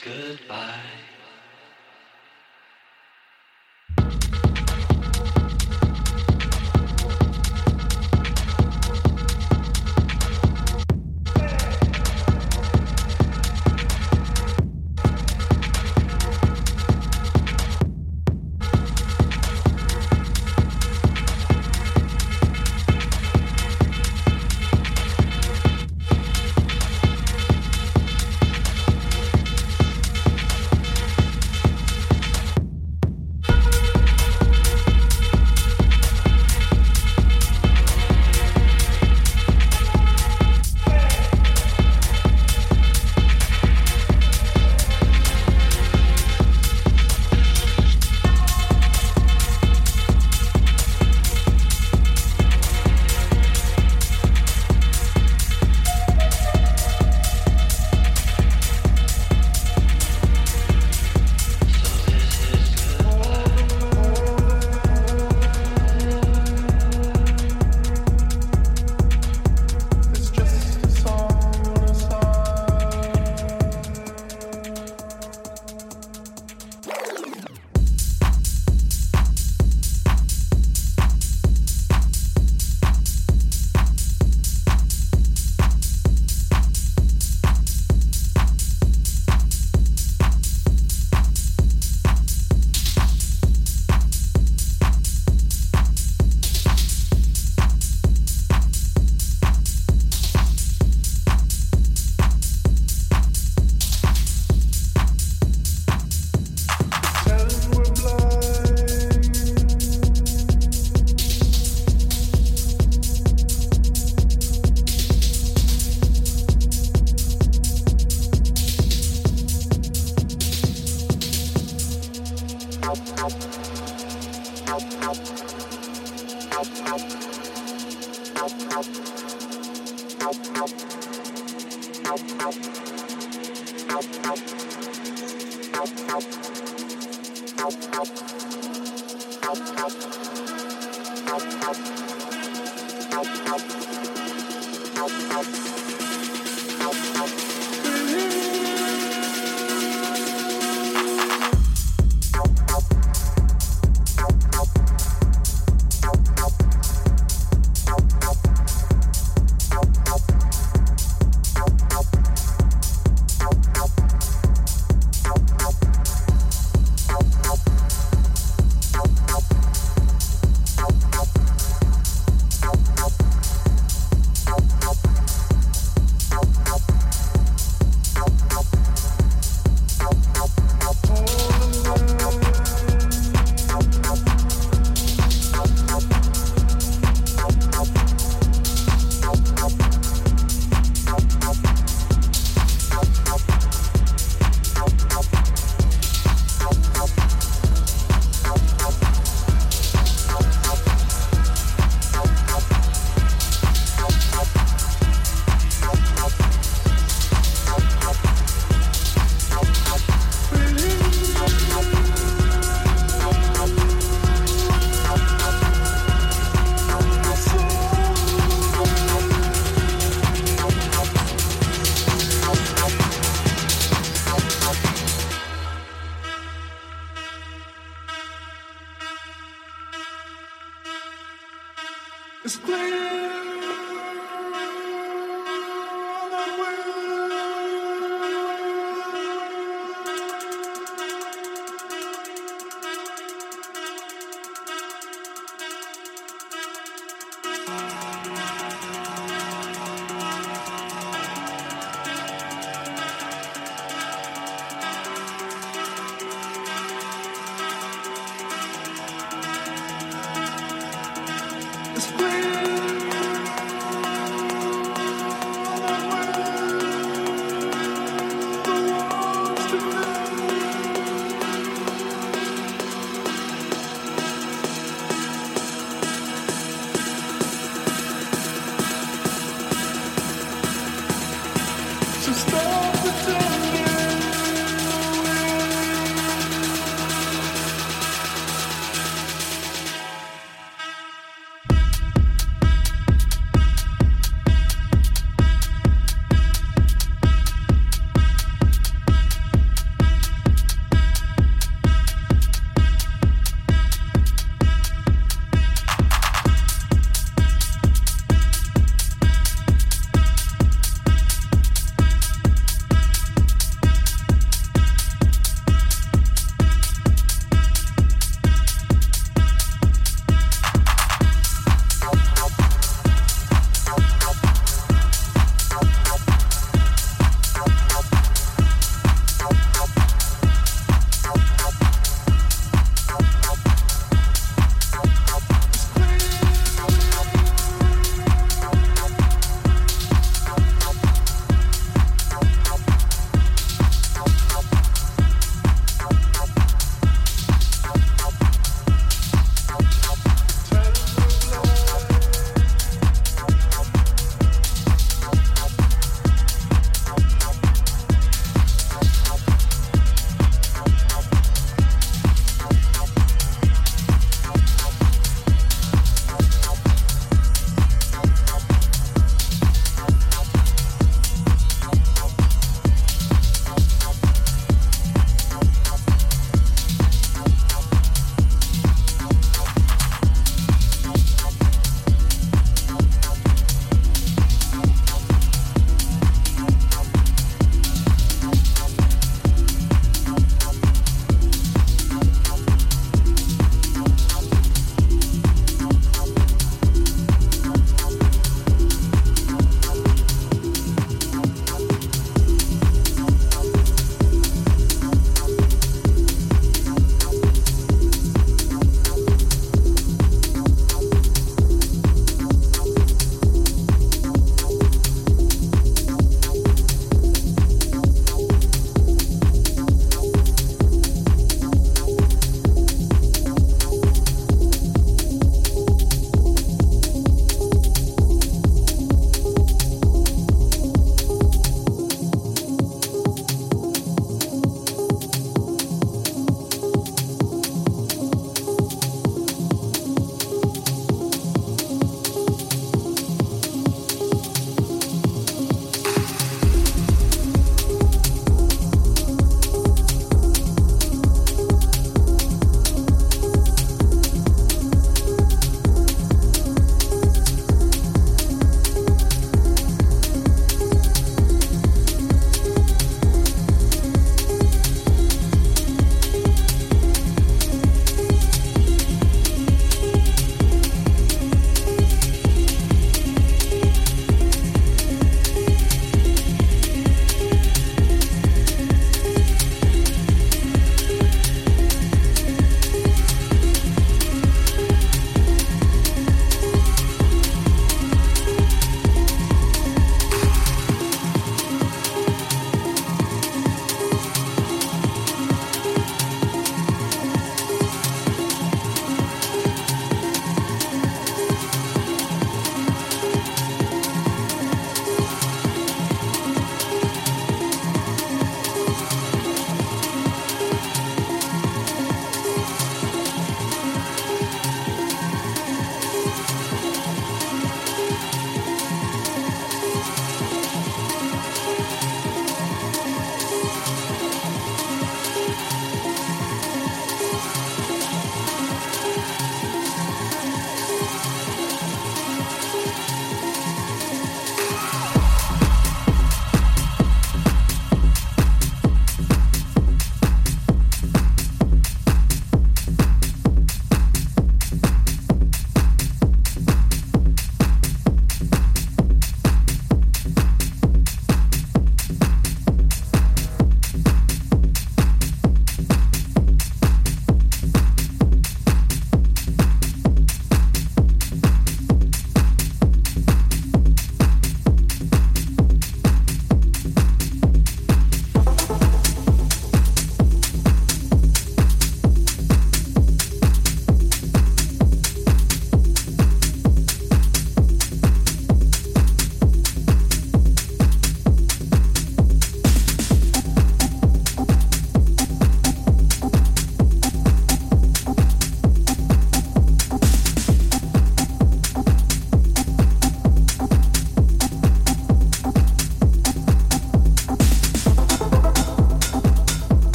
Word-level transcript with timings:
goodbye. 0.00 1.09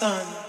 Follow 0.00 0.39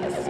Jones. 0.00 0.21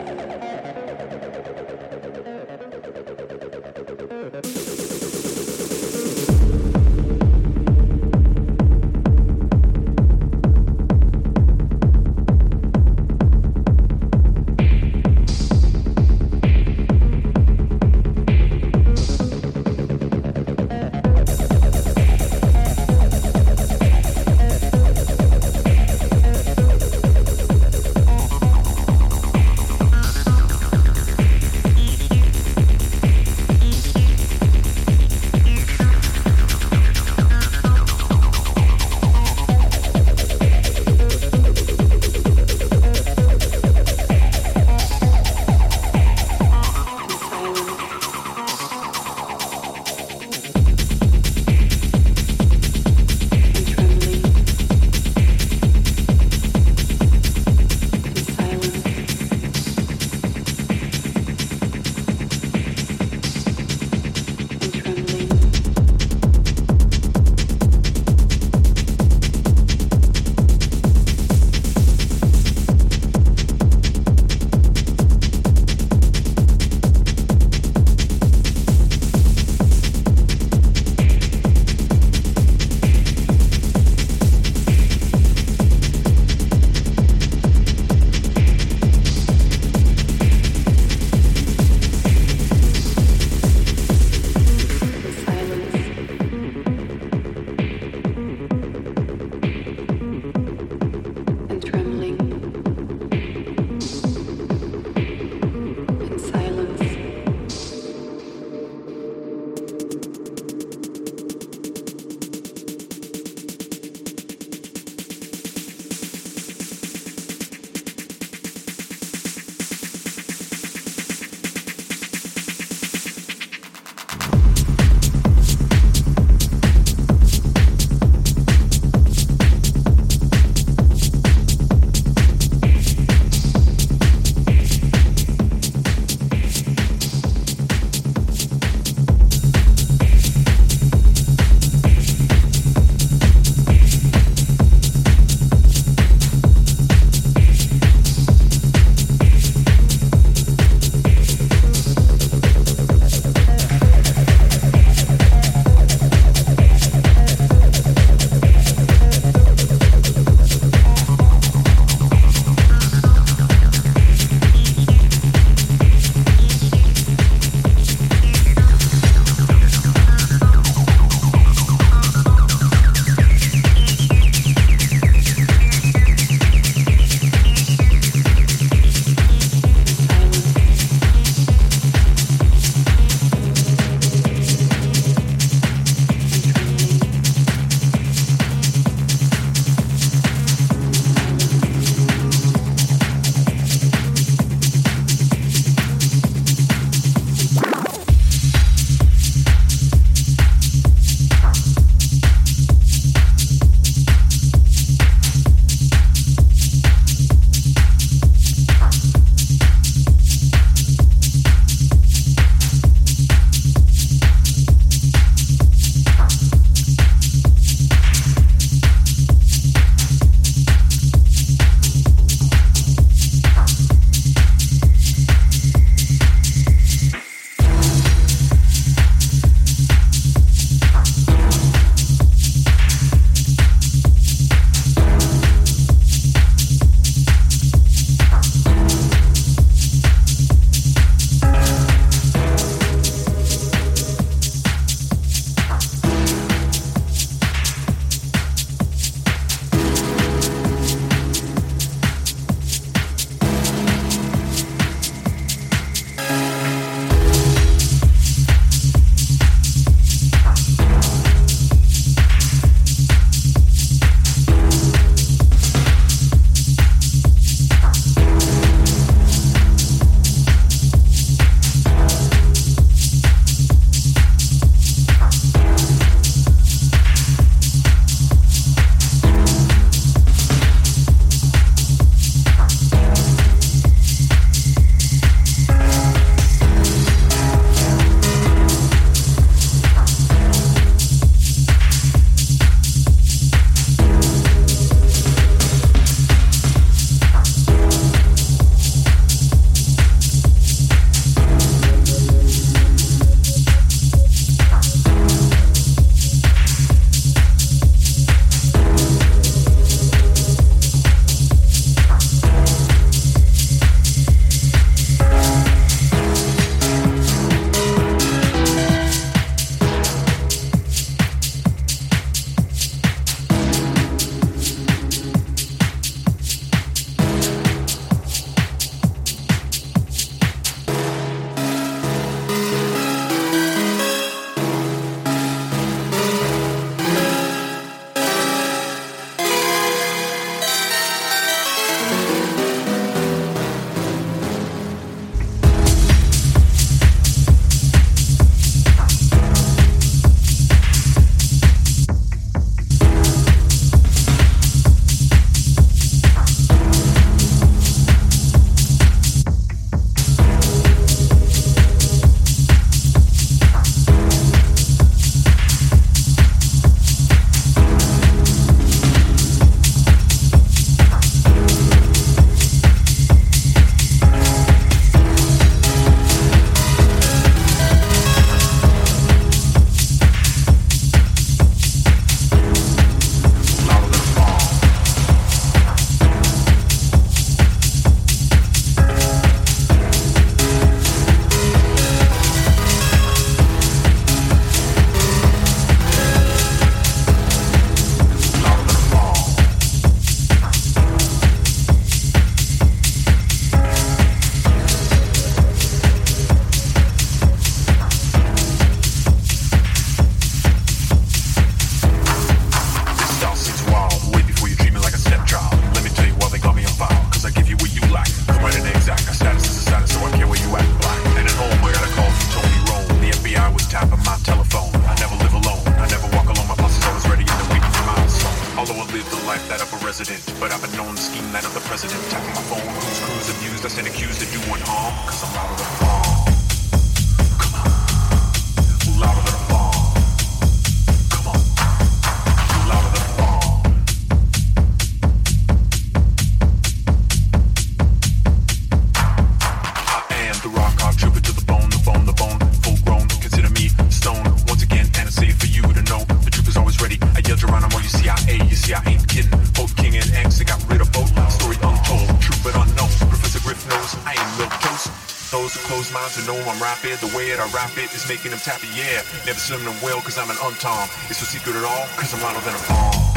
Making 468.33 468.51
them 468.51 468.61
tap 468.61 468.81
tappy, 468.81 468.89
yeah. 468.97 469.21
Never 469.45 469.59
swim 469.59 469.85
them 469.85 469.95
well, 470.03 470.23
cause 470.23 470.39
I'm 470.39 470.49
an 470.49 470.57
untom. 470.57 471.05
It's 471.29 471.41
no 471.43 471.47
secret 471.47 471.77
at 471.77 471.85
all, 471.85 472.07
cause 472.17 472.33
I'm 472.33 472.41
louder 472.41 472.61
than 472.61 472.75
a 472.75 472.89
bomb. 472.89 473.32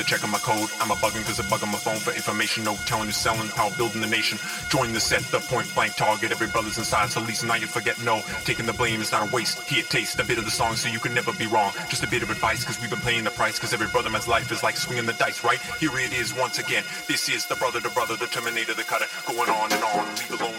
They're 0.00 0.16
checking 0.16 0.30
my 0.30 0.38
code. 0.38 0.70
I'm 0.80 0.90
a 0.90 0.94
bugging 0.94 1.20
because 1.20 1.38
I 1.38 1.44
bug 1.50 1.62
on 1.62 1.68
my 1.68 1.76
phone 1.76 2.00
for 2.00 2.12
information. 2.12 2.64
No 2.64 2.74
telling 2.88 3.04
who's 3.04 3.16
selling, 3.16 3.48
power 3.50 3.70
building 3.76 4.00
the 4.00 4.06
nation. 4.06 4.38
Join 4.70 4.94
the 4.94 5.00
set, 5.00 5.20
the 5.28 5.40
point 5.40 5.68
blank 5.74 5.94
target. 5.94 6.32
Every 6.32 6.46
brother's 6.46 6.78
inside, 6.78 7.10
so 7.10 7.20
at 7.20 7.28
least 7.28 7.44
now 7.44 7.56
you 7.56 7.66
forget 7.66 8.02
no. 8.02 8.22
Taking 8.44 8.64
the 8.64 8.72
blame 8.72 9.02
is 9.02 9.12
not 9.12 9.28
a 9.28 9.30
waste. 9.30 9.60
Here, 9.68 9.82
taste 9.82 10.18
a 10.18 10.24
bit 10.24 10.38
of 10.38 10.46
the 10.46 10.50
song 10.50 10.74
so 10.76 10.88
you 10.88 11.00
can 11.00 11.12
never 11.12 11.34
be 11.34 11.46
wrong. 11.46 11.72
Just 11.90 12.02
a 12.02 12.08
bit 12.08 12.22
of 12.22 12.30
advice 12.30 12.60
because 12.60 12.80
we've 12.80 12.88
been 12.88 13.00
paying 13.00 13.24
the 13.24 13.30
price. 13.30 13.58
Because 13.58 13.74
every 13.74 13.88
brother 13.88 14.08
man's 14.08 14.26
life 14.26 14.50
is 14.50 14.62
like 14.62 14.78
swinging 14.78 15.04
the 15.04 15.12
dice, 15.12 15.44
right? 15.44 15.60
Here 15.78 15.92
it 15.98 16.14
is 16.14 16.32
once 16.32 16.58
again. 16.58 16.84
This 17.06 17.28
is 17.28 17.44
the 17.44 17.56
brother 17.56 17.82
to 17.82 17.90
brother, 17.90 18.16
the 18.16 18.26
terminator, 18.26 18.72
the 18.72 18.84
cutter. 18.84 19.06
Going 19.26 19.50
on 19.50 19.70
and 19.70 19.84
on, 19.84 20.08
leave 20.16 20.40
alone 20.40 20.49